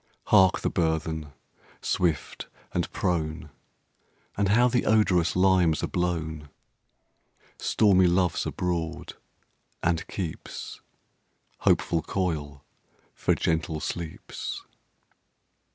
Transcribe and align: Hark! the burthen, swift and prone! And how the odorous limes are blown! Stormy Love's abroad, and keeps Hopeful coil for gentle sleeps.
Hark! 0.33 0.61
the 0.61 0.69
burthen, 0.71 1.31
swift 1.79 2.47
and 2.73 2.91
prone! 2.91 3.51
And 4.35 4.49
how 4.49 4.67
the 4.67 4.87
odorous 4.87 5.35
limes 5.35 5.83
are 5.83 5.87
blown! 5.87 6.49
Stormy 7.59 8.07
Love's 8.07 8.47
abroad, 8.47 9.13
and 9.83 10.07
keeps 10.07 10.81
Hopeful 11.59 12.01
coil 12.01 12.65
for 13.13 13.35
gentle 13.35 13.79
sleeps. 13.79 14.63